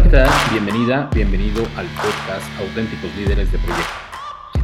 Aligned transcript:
Bienvenida, 0.00 1.10
bienvenido 1.14 1.62
al 1.76 1.86
podcast 1.88 2.58
Auténticos 2.58 3.14
Líderes 3.18 3.52
de 3.52 3.58
Proyecto. 3.58 3.92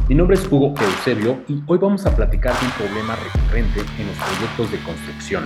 Mi 0.09 0.15
nombre 0.15 0.35
es 0.35 0.51
Hugo 0.51 0.73
Eusebio 0.75 1.43
y 1.47 1.61
hoy 1.67 1.77
vamos 1.77 2.07
a 2.07 2.15
platicar 2.15 2.59
de 2.59 2.65
un 2.65 2.71
problema 2.71 3.15
recurrente 3.15 3.81
en 4.01 4.07
los 4.07 4.17
proyectos 4.17 4.71
de 4.71 4.79
construcción. 4.79 5.45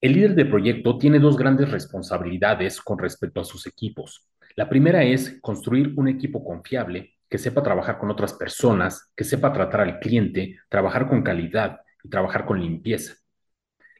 El 0.00 0.14
líder 0.14 0.34
de 0.34 0.46
proyecto 0.46 0.96
tiene 0.96 1.18
dos 1.18 1.36
grandes 1.36 1.70
responsabilidades 1.70 2.80
con 2.80 2.98
respecto 2.98 3.42
a 3.42 3.44
sus 3.44 3.66
equipos. 3.66 4.26
La 4.56 4.70
primera 4.70 5.04
es 5.04 5.38
construir 5.42 5.92
un 5.96 6.08
equipo 6.08 6.42
confiable 6.42 7.16
que 7.28 7.36
sepa 7.36 7.62
trabajar 7.62 7.98
con 7.98 8.10
otras 8.10 8.32
personas, 8.32 9.12
que 9.14 9.24
sepa 9.24 9.52
tratar 9.52 9.82
al 9.82 10.00
cliente, 10.00 10.60
trabajar 10.70 11.08
con 11.08 11.22
calidad 11.22 11.80
y 12.02 12.08
trabajar 12.08 12.46
con 12.46 12.58
limpieza. 12.58 13.21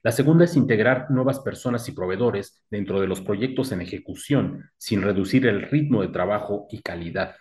La 0.05 0.11
segunda 0.11 0.45
es 0.45 0.57
integrar 0.57 1.11
nuevas 1.11 1.39
personas 1.41 1.89
y 1.89 1.93
proveedores 1.93 2.65
dentro 2.69 3.01
de 3.01 3.07
los 3.07 3.21
proyectos 3.21 3.71
en 3.71 3.81
ejecución 3.81 4.71
sin 4.77 5.01
reducir 5.01 5.47
el 5.47 5.63
ritmo 5.63 6.03
de 6.03 6.09
trabajo 6.09 6.67
y 6.71 6.83
calidad. 6.83 7.37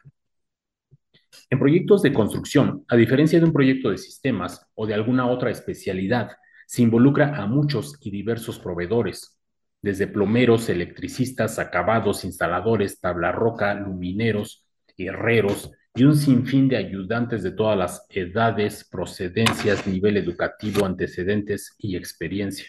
En 1.49 1.57
proyectos 1.57 2.03
de 2.03 2.13
construcción, 2.13 2.85
a 2.87 2.95
diferencia 2.95 3.39
de 3.39 3.45
un 3.45 3.53
proyecto 3.53 3.89
de 3.89 3.97
sistemas 3.97 4.67
o 4.75 4.85
de 4.85 4.93
alguna 4.93 5.27
otra 5.27 5.49
especialidad, 5.49 6.31
se 6.67 6.83
involucra 6.83 7.35
a 7.35 7.47
muchos 7.47 7.97
y 7.99 8.11
diversos 8.11 8.59
proveedores, 8.59 9.39
desde 9.81 10.05
plomeros, 10.05 10.69
electricistas, 10.69 11.57
acabados, 11.57 12.23
instaladores, 12.23 12.99
tabla 12.99 13.31
roca, 13.31 13.73
lumineros, 13.73 14.67
herreros, 14.97 15.71
y 15.93 16.03
un 16.05 16.15
sinfín 16.15 16.69
de 16.69 16.77
ayudantes 16.77 17.43
de 17.43 17.51
todas 17.51 17.77
las 17.77 18.05
edades, 18.09 18.87
procedencias, 18.89 19.85
nivel 19.85 20.17
educativo, 20.17 20.85
antecedentes 20.85 21.75
y 21.77 21.97
experiencia. 21.97 22.67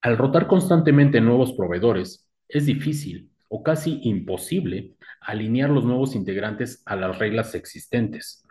Al 0.00 0.16
rotar 0.16 0.46
constantemente 0.46 1.20
nuevos 1.20 1.52
proveedores, 1.52 2.28
es 2.48 2.66
difícil 2.66 3.30
o 3.48 3.62
casi 3.62 4.00
imposible 4.04 4.94
alinear 5.20 5.68
los 5.68 5.84
nuevos 5.84 6.14
integrantes 6.14 6.82
a 6.86 6.96
las 6.96 7.18
reglas 7.18 7.54
existentes. 7.54 8.42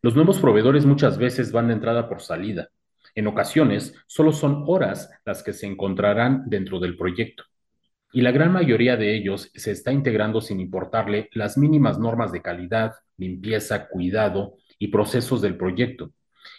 Los 0.00 0.14
nuevos 0.14 0.38
proveedores 0.38 0.86
muchas 0.86 1.18
veces 1.18 1.50
van 1.50 1.68
de 1.68 1.74
entrada 1.74 2.08
por 2.08 2.20
salida. 2.20 2.68
En 3.16 3.26
ocasiones, 3.26 3.94
solo 4.06 4.32
son 4.32 4.64
horas 4.66 5.10
las 5.24 5.42
que 5.42 5.52
se 5.52 5.66
encontrarán 5.66 6.44
dentro 6.46 6.78
del 6.78 6.96
proyecto 6.96 7.44
y 8.14 8.20
la 8.20 8.30
gran 8.30 8.52
mayoría 8.52 8.96
de 8.96 9.12
ellos 9.12 9.50
se 9.56 9.72
está 9.72 9.90
integrando 9.90 10.40
sin 10.40 10.60
importarle 10.60 11.28
las 11.32 11.58
mínimas 11.58 11.98
normas 11.98 12.30
de 12.30 12.42
calidad, 12.42 12.92
limpieza, 13.16 13.88
cuidado 13.88 14.54
y 14.78 14.88
procesos 14.88 15.42
del 15.42 15.56
proyecto. 15.56 16.12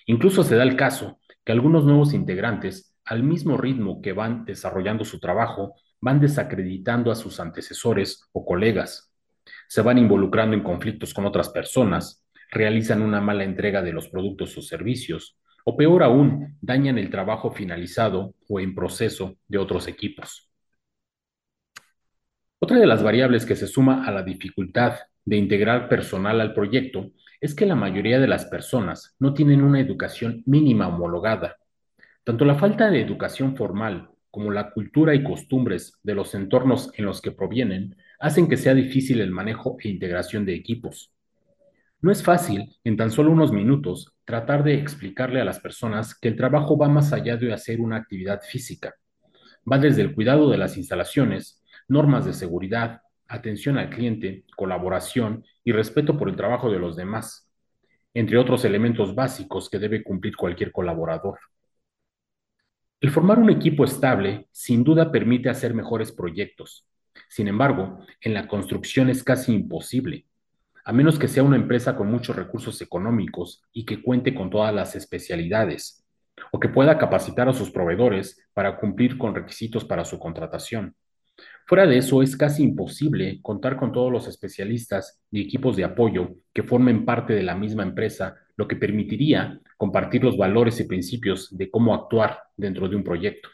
Incluso 0.05 0.43
se 0.43 0.57
da 0.57 0.63
el 0.63 0.75
caso 0.75 1.17
que 1.45 1.53
algunos 1.53 1.85
nuevos 1.85 2.13
integrantes, 2.13 2.93
al 3.05 3.23
mismo 3.23 3.55
ritmo 3.55 4.01
que 4.01 4.11
van 4.11 4.43
desarrollando 4.43 5.05
su 5.05 5.21
trabajo, 5.21 5.75
van 6.01 6.19
desacreditando 6.19 7.09
a 7.09 7.15
sus 7.15 7.39
antecesores 7.39 8.27
o 8.33 8.45
colegas, 8.45 9.13
se 9.69 9.81
van 9.81 9.97
involucrando 9.97 10.57
en 10.57 10.63
conflictos 10.63 11.13
con 11.13 11.25
otras 11.25 11.47
personas, 11.47 12.25
realizan 12.51 13.01
una 13.01 13.21
mala 13.21 13.45
entrega 13.45 13.81
de 13.81 13.93
los 13.93 14.09
productos 14.09 14.57
o 14.57 14.61
servicios, 14.61 15.37
o 15.63 15.77
peor 15.77 16.03
aún, 16.03 16.57
dañan 16.59 16.97
el 16.97 17.09
trabajo 17.09 17.49
finalizado 17.49 18.35
o 18.49 18.59
en 18.59 18.75
proceso 18.75 19.37
de 19.47 19.57
otros 19.57 19.87
equipos. 19.87 20.51
Otra 22.65 22.79
de 22.79 22.87
las 22.87 23.03
variables 23.03 23.45
que 23.45 23.55
se 23.55 23.67
suma 23.67 24.07
a 24.07 24.11
la 24.11 24.23
dificultad 24.23 24.95
de 25.23 25.37
integrar 25.37 25.87
personal 25.87 26.41
al 26.41 26.55
proyecto 26.55 27.11
es 27.39 27.53
que 27.53 27.67
la 27.67 27.75
mayoría 27.75 28.19
de 28.19 28.25
las 28.27 28.45
personas 28.45 29.15
no 29.19 29.35
tienen 29.35 29.61
una 29.61 29.79
educación 29.79 30.41
mínima 30.47 30.87
homologada. 30.87 31.57
Tanto 32.23 32.43
la 32.43 32.55
falta 32.55 32.89
de 32.89 33.01
educación 33.01 33.55
formal 33.55 34.09
como 34.31 34.49
la 34.49 34.71
cultura 34.71 35.13
y 35.13 35.23
costumbres 35.23 35.99
de 36.01 36.15
los 36.15 36.33
entornos 36.33 36.89
en 36.97 37.05
los 37.05 37.21
que 37.21 37.31
provienen 37.31 37.97
hacen 38.19 38.49
que 38.49 38.57
sea 38.57 38.73
difícil 38.73 39.21
el 39.21 39.29
manejo 39.29 39.77
e 39.79 39.89
integración 39.89 40.43
de 40.43 40.55
equipos. 40.55 41.13
No 42.01 42.11
es 42.11 42.23
fácil, 42.23 42.75
en 42.83 42.97
tan 42.97 43.11
solo 43.11 43.29
unos 43.29 43.51
minutos, 43.51 44.11
tratar 44.23 44.63
de 44.63 44.73
explicarle 44.73 45.39
a 45.39 45.45
las 45.45 45.59
personas 45.59 46.17
que 46.17 46.29
el 46.29 46.35
trabajo 46.35 46.79
va 46.79 46.89
más 46.89 47.13
allá 47.13 47.37
de 47.37 47.53
hacer 47.53 47.79
una 47.79 47.97
actividad 47.97 48.41
física. 48.41 48.95
Va 49.71 49.77
desde 49.77 50.01
el 50.01 50.15
cuidado 50.15 50.49
de 50.49 50.57
las 50.57 50.77
instalaciones, 50.77 51.61
normas 51.87 52.25
de 52.25 52.33
seguridad, 52.33 53.01
atención 53.27 53.77
al 53.77 53.89
cliente, 53.89 54.45
colaboración 54.55 55.43
y 55.63 55.71
respeto 55.71 56.17
por 56.17 56.29
el 56.29 56.35
trabajo 56.35 56.71
de 56.71 56.79
los 56.79 56.95
demás, 56.95 57.49
entre 58.13 58.37
otros 58.37 58.65
elementos 58.65 59.15
básicos 59.15 59.69
que 59.69 59.79
debe 59.79 60.03
cumplir 60.03 60.35
cualquier 60.35 60.71
colaborador. 60.71 61.39
El 63.01 63.11
formar 63.11 63.39
un 63.39 63.49
equipo 63.49 63.83
estable 63.83 64.47
sin 64.51 64.83
duda 64.83 65.11
permite 65.11 65.49
hacer 65.49 65.73
mejores 65.73 66.11
proyectos. 66.11 66.87
Sin 67.27 67.47
embargo, 67.47 67.99
en 68.21 68.33
la 68.33 68.47
construcción 68.47 69.09
es 69.09 69.23
casi 69.23 69.53
imposible, 69.53 70.25
a 70.83 70.93
menos 70.93 71.19
que 71.19 71.27
sea 71.27 71.43
una 71.43 71.55
empresa 71.55 71.95
con 71.95 72.09
muchos 72.09 72.35
recursos 72.35 72.81
económicos 72.81 73.63
y 73.73 73.85
que 73.85 74.01
cuente 74.01 74.33
con 74.33 74.49
todas 74.49 74.73
las 74.73 74.95
especialidades, 74.95 76.05
o 76.51 76.59
que 76.59 76.69
pueda 76.69 76.97
capacitar 76.97 77.49
a 77.49 77.53
sus 77.53 77.71
proveedores 77.71 78.41
para 78.53 78.77
cumplir 78.77 79.17
con 79.17 79.35
requisitos 79.35 79.83
para 79.83 80.05
su 80.05 80.19
contratación. 80.19 80.95
Fuera 81.67 81.87
de 81.87 81.97
eso, 81.97 82.21
es 82.21 82.37
casi 82.37 82.61
imposible 82.61 83.39
contar 83.41 83.75
con 83.75 83.91
todos 83.91 84.11
los 84.11 84.27
especialistas 84.27 85.19
y 85.31 85.41
equipos 85.41 85.75
de 85.75 85.83
apoyo 85.83 86.35
que 86.53 86.61
formen 86.61 87.05
parte 87.05 87.33
de 87.33 87.41
la 87.41 87.55
misma 87.55 87.81
empresa, 87.81 88.35
lo 88.55 88.67
que 88.67 88.75
permitiría 88.75 89.59
compartir 89.75 90.23
los 90.23 90.37
valores 90.37 90.79
y 90.79 90.83
principios 90.83 91.49
de 91.57 91.71
cómo 91.71 91.95
actuar 91.95 92.37
dentro 92.55 92.87
de 92.87 92.95
un 92.95 93.03
proyecto. 93.03 93.49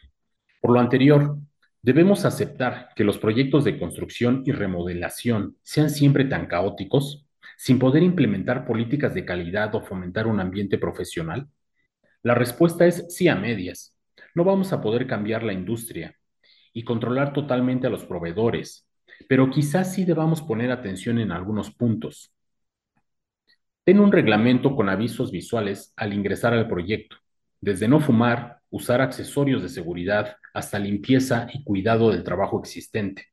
Por 0.60 0.72
lo 0.72 0.82
anterior, 0.82 1.38
debemos 1.82 2.26
aceptar 2.26 2.90
que 2.98 3.06
los 3.06 3.18
proyectos 3.18 3.64
de 3.64 3.80
construcción 3.80 4.44
y 4.46 4.52
remodelación 4.52 5.56
sean 5.64 5.90
siempre 5.90 6.26
tan 6.26 6.48
caóticos, 6.48 7.26
sin 7.56 7.80
poder 7.80 8.04
implementar 8.04 8.66
políticas 8.66 9.14
de 9.14 9.24
calidad 9.24 9.74
o 9.74 9.82
fomentar 9.82 10.28
un 10.28 10.42
ambiente 10.42 10.78
profesional. 10.78 11.48
La 12.24 12.36
respuesta 12.36 12.86
es 12.86 13.06
sí 13.08 13.30
a 13.30 13.36
medias. 13.36 13.96
No 14.36 14.44
vamos 14.44 14.74
a 14.74 14.82
poder 14.82 15.08
cambiar 15.08 15.44
la 15.44 15.54
industria, 15.54 16.16
y 16.74 16.84
controlar 16.84 17.34
totalmente 17.34 17.88
a 17.88 17.90
los 17.90 18.06
proveedores, 18.06 18.88
pero 19.28 19.50
quizás 19.50 19.94
sí 19.94 20.06
debamos 20.06 20.42
poner 20.42 20.72
atención 20.72 21.20
en 21.20 21.32
algunos 21.32 21.72
puntos. 21.72 22.34
Ten 23.84 24.00
un 24.00 24.12
reglamento 24.12 24.76
con 24.76 24.90
avisos 24.90 25.32
visuales 25.32 25.94
al 25.96 26.14
ingresar 26.14 26.54
al 26.54 26.68
proyecto, 26.68 27.18
desde 27.60 27.88
no 27.88 28.00
fumar, 28.00 28.60
usar 28.70 29.02
accesorios 29.02 29.62
de 29.62 29.70
seguridad, 29.70 30.36
hasta 30.54 30.80
limpieza 30.80 31.48
y 31.54 31.64
cuidado 31.64 32.12
del 32.12 32.24
trabajo 32.24 32.60
existente. 32.60 33.28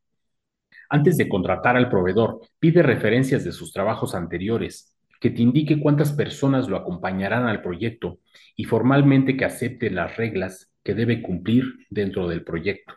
Antes 0.89 1.17
de 1.17 1.29
contratar 1.29 1.77
al 1.77 1.91
proveedor, 1.91 2.41
pide 2.59 2.83
referencias 2.83 3.45
de 3.45 3.53
sus 3.53 3.73
trabajos 3.73 4.15
anteriores, 4.15 4.97
que 5.21 5.31
te 5.31 5.43
indique 5.43 5.81
cuántas 5.81 6.13
personas 6.13 6.69
lo 6.69 6.77
acompañarán 6.77 7.47
al 7.47 7.61
proyecto 7.61 8.21
y 8.57 8.65
formalmente 8.65 9.37
que 9.37 9.45
acepte 9.45 9.91
las 9.91 10.17
reglas 10.17 10.71
que 10.83 10.95
debe 10.95 11.21
cumplir 11.23 11.65
dentro 11.91 12.29
del 12.29 12.45
proyecto. 12.45 12.95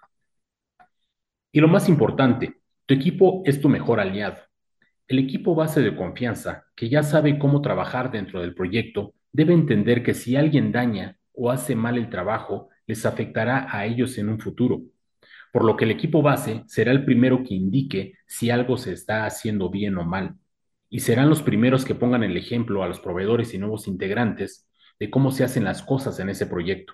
Y 1.51 1.59
lo 1.59 1.67
más 1.67 1.89
importante, 1.89 2.61
tu 2.85 2.93
equipo 2.93 3.41
es 3.45 3.59
tu 3.59 3.67
mejor 3.67 3.99
aliado. 3.99 4.37
El 5.07 5.19
equipo 5.19 5.53
base 5.53 5.81
de 5.81 5.95
confianza, 5.95 6.67
que 6.75 6.87
ya 6.87 7.03
sabe 7.03 7.37
cómo 7.37 7.61
trabajar 7.61 8.09
dentro 8.11 8.39
del 8.41 8.55
proyecto, 8.55 9.13
debe 9.33 9.53
entender 9.53 10.03
que 10.03 10.13
si 10.13 10.37
alguien 10.37 10.71
daña 10.71 11.17
o 11.33 11.51
hace 11.51 11.75
mal 11.75 11.97
el 11.97 12.09
trabajo, 12.09 12.69
les 12.87 13.05
afectará 13.05 13.67
a 13.69 13.85
ellos 13.85 14.17
en 14.17 14.29
un 14.29 14.39
futuro. 14.39 14.81
Por 15.51 15.65
lo 15.65 15.75
que 15.75 15.83
el 15.83 15.91
equipo 15.91 16.21
base 16.21 16.63
será 16.67 16.91
el 16.91 17.03
primero 17.03 17.43
que 17.43 17.53
indique 17.53 18.13
si 18.25 18.49
algo 18.49 18.77
se 18.77 18.93
está 18.93 19.25
haciendo 19.25 19.69
bien 19.69 19.97
o 19.97 20.05
mal. 20.05 20.35
Y 20.89 21.01
serán 21.01 21.29
los 21.29 21.41
primeros 21.41 21.83
que 21.83 21.95
pongan 21.95 22.23
el 22.23 22.37
ejemplo 22.37 22.83
a 22.83 22.87
los 22.87 23.01
proveedores 23.01 23.53
y 23.53 23.57
nuevos 23.57 23.87
integrantes 23.89 24.69
de 24.99 25.09
cómo 25.09 25.31
se 25.31 25.43
hacen 25.43 25.65
las 25.65 25.83
cosas 25.83 26.17
en 26.19 26.29
ese 26.29 26.45
proyecto. 26.45 26.93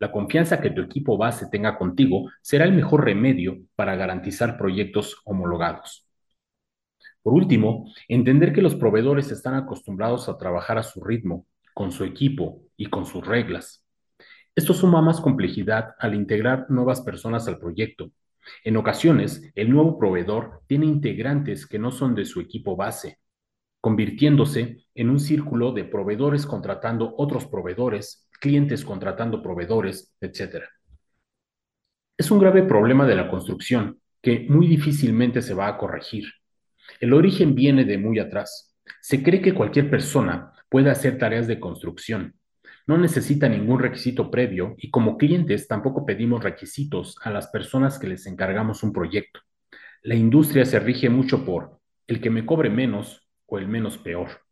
La 0.00 0.12
confianza 0.12 0.60
que 0.60 0.70
tu 0.70 0.80
equipo 0.80 1.16
base 1.16 1.48
tenga 1.50 1.76
contigo 1.76 2.30
será 2.40 2.64
el 2.64 2.72
mejor 2.72 3.04
remedio 3.04 3.58
para 3.74 3.96
garantizar 3.96 4.56
proyectos 4.56 5.20
homologados. 5.24 6.06
Por 7.22 7.32
último, 7.32 7.92
entender 8.06 8.52
que 8.52 8.62
los 8.62 8.76
proveedores 8.76 9.30
están 9.32 9.54
acostumbrados 9.54 10.28
a 10.28 10.38
trabajar 10.38 10.78
a 10.78 10.84
su 10.84 11.02
ritmo, 11.02 11.46
con 11.74 11.90
su 11.90 12.04
equipo 12.04 12.62
y 12.76 12.86
con 12.86 13.06
sus 13.06 13.26
reglas. 13.26 13.84
Esto 14.54 14.72
suma 14.72 15.02
más 15.02 15.20
complejidad 15.20 15.94
al 15.98 16.14
integrar 16.14 16.66
nuevas 16.70 17.00
personas 17.00 17.48
al 17.48 17.58
proyecto. 17.58 18.10
En 18.64 18.76
ocasiones, 18.76 19.50
el 19.54 19.70
nuevo 19.70 19.98
proveedor 19.98 20.62
tiene 20.66 20.86
integrantes 20.86 21.66
que 21.66 21.78
no 21.78 21.90
son 21.90 22.14
de 22.14 22.24
su 22.24 22.40
equipo 22.40 22.76
base, 22.76 23.18
convirtiéndose 23.80 24.86
en 24.94 25.10
un 25.10 25.20
círculo 25.20 25.72
de 25.72 25.84
proveedores 25.84 26.46
contratando 26.46 27.14
otros 27.16 27.46
proveedores 27.46 28.27
clientes 28.40 28.84
contratando 28.84 29.42
proveedores, 29.42 30.14
etc. 30.20 30.64
Es 32.16 32.30
un 32.30 32.38
grave 32.38 32.62
problema 32.62 33.06
de 33.06 33.14
la 33.14 33.28
construcción 33.28 34.00
que 34.20 34.46
muy 34.48 34.66
difícilmente 34.66 35.42
se 35.42 35.54
va 35.54 35.68
a 35.68 35.78
corregir. 35.78 36.24
El 37.00 37.12
origen 37.12 37.54
viene 37.54 37.84
de 37.84 37.98
muy 37.98 38.18
atrás. 38.18 38.76
Se 39.00 39.22
cree 39.22 39.40
que 39.40 39.54
cualquier 39.54 39.90
persona 39.90 40.52
puede 40.68 40.90
hacer 40.90 41.18
tareas 41.18 41.46
de 41.46 41.60
construcción. 41.60 42.34
No 42.86 42.96
necesita 42.96 43.48
ningún 43.48 43.80
requisito 43.80 44.30
previo 44.30 44.74
y 44.78 44.90
como 44.90 45.18
clientes 45.18 45.68
tampoco 45.68 46.06
pedimos 46.06 46.42
requisitos 46.42 47.16
a 47.22 47.30
las 47.30 47.48
personas 47.48 47.98
que 47.98 48.08
les 48.08 48.26
encargamos 48.26 48.82
un 48.82 48.92
proyecto. 48.92 49.40
La 50.02 50.14
industria 50.14 50.64
se 50.64 50.80
rige 50.80 51.10
mucho 51.10 51.44
por 51.44 51.80
el 52.06 52.20
que 52.20 52.30
me 52.30 52.46
cobre 52.46 52.70
menos 52.70 53.28
o 53.46 53.58
el 53.58 53.68
menos 53.68 53.98
peor. 53.98 54.47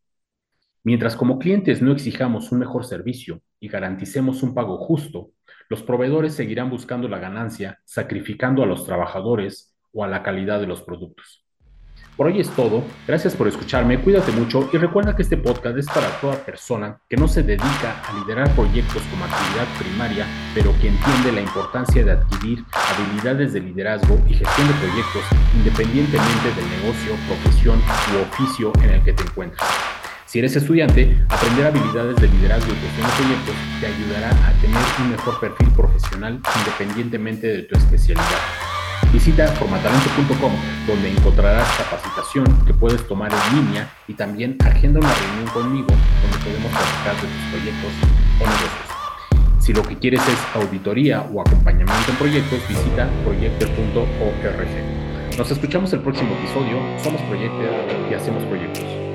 Mientras 0.86 1.16
como 1.16 1.40
clientes 1.40 1.82
no 1.82 1.90
exijamos 1.90 2.52
un 2.52 2.60
mejor 2.60 2.84
servicio 2.84 3.42
y 3.58 3.66
garanticemos 3.66 4.44
un 4.44 4.54
pago 4.54 4.78
justo, 4.78 5.32
los 5.68 5.82
proveedores 5.82 6.34
seguirán 6.34 6.70
buscando 6.70 7.08
la 7.08 7.18
ganancia, 7.18 7.80
sacrificando 7.84 8.62
a 8.62 8.66
los 8.66 8.86
trabajadores 8.86 9.76
o 9.92 10.04
a 10.04 10.06
la 10.06 10.22
calidad 10.22 10.60
de 10.60 10.68
los 10.68 10.82
productos. 10.82 11.44
Por 12.16 12.28
hoy 12.28 12.38
es 12.38 12.48
todo. 12.50 12.84
Gracias 13.04 13.34
por 13.34 13.48
escucharme, 13.48 14.00
cuídate 14.00 14.30
mucho 14.30 14.70
y 14.72 14.76
recuerda 14.76 15.16
que 15.16 15.22
este 15.22 15.36
podcast 15.36 15.76
es 15.76 15.86
para 15.86 16.08
toda 16.20 16.36
persona 16.36 17.00
que 17.10 17.16
no 17.16 17.26
se 17.26 17.42
dedica 17.42 18.00
a 18.08 18.20
liderar 18.20 18.48
proyectos 18.54 19.02
como 19.10 19.24
actividad 19.24 19.66
primaria, 19.80 20.24
pero 20.54 20.70
que 20.80 20.86
entiende 20.86 21.32
la 21.32 21.40
importancia 21.40 22.04
de 22.04 22.12
adquirir 22.12 22.64
habilidades 22.72 23.54
de 23.54 23.60
liderazgo 23.60 24.20
y 24.28 24.34
gestión 24.34 24.68
de 24.68 24.74
proyectos 24.74 25.24
independientemente 25.56 26.48
del 26.54 26.70
negocio, 26.80 27.16
profesión 27.26 27.80
u 28.14 28.22
oficio 28.22 28.72
en 28.84 28.90
el 28.90 29.02
que 29.02 29.14
te 29.14 29.24
encuentres. 29.24 29.66
Si 30.26 30.38
eres 30.40 30.56
estudiante, 30.56 31.16
aprender 31.28 31.66
habilidades 31.66 32.16
de 32.16 32.26
liderazgo 32.26 32.72
y 32.72 32.74
gestión 32.74 33.06
de 33.06 33.12
proyectos 33.14 33.54
te 33.80 33.86
ayudará 33.86 34.30
a 34.30 34.52
tener 34.60 34.82
un 34.98 35.12
mejor 35.12 35.38
perfil 35.38 35.70
profesional 35.70 36.40
independientemente 36.58 37.46
de 37.46 37.62
tu 37.62 37.78
especialidad. 37.78 38.42
Visita 39.12 39.46
formatalento.com 39.52 40.52
donde 40.88 41.12
encontrarás 41.12 41.68
capacitación 41.78 42.44
que 42.66 42.74
puedes 42.74 43.06
tomar 43.06 43.32
en 43.32 43.38
línea 43.56 43.88
y 44.08 44.14
también 44.14 44.56
agenda 44.64 44.98
una 44.98 45.14
reunión 45.14 45.46
conmigo 45.54 45.86
donde 45.86 46.38
podemos 46.38 46.72
platicar 46.72 47.14
de 47.14 47.28
tus 47.28 47.42
proyectos 47.52 47.92
o 48.40 48.44
negocios. 48.44 48.88
Si 49.60 49.72
lo 49.72 49.84
que 49.84 49.96
quieres 49.96 50.22
es 50.26 50.38
auditoría 50.60 51.22
o 51.22 51.40
acompañamiento 51.40 52.10
en 52.10 52.16
proyectos, 52.16 52.58
visita 52.68 53.08
proyector.org. 53.24 55.38
Nos 55.38 55.52
escuchamos 55.52 55.92
el 55.92 56.00
próximo 56.00 56.34
episodio. 56.34 56.80
Somos 57.02 57.22
Proyector 57.22 57.70
y 58.10 58.14
hacemos 58.14 58.42
proyectos. 58.44 59.05